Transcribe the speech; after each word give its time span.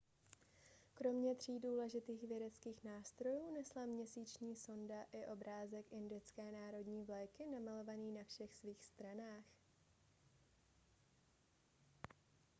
kromě 0.93 1.35
tří 1.35 1.59
důležitých 1.59 2.23
vědeckých 2.23 2.83
nástrojů 2.83 3.51
nesla 3.51 3.85
měsíční 3.85 4.55
sonda 4.55 5.03
i 5.13 5.25
obrázek 5.25 5.85
indické 5.91 6.51
národní 6.51 7.03
vlajky 7.03 7.45
namalovaný 7.45 8.11
na 8.11 8.23
všech 8.23 8.55
svých 8.55 8.85
stranách 8.85 9.45